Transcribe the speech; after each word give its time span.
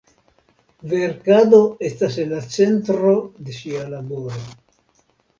Verkado 0.91 1.59
estas 1.89 2.17
en 2.23 2.31
la 2.31 2.39
centro 2.55 3.11
de 3.49 3.53
ŝia 3.57 3.83
laboro. 3.91 4.41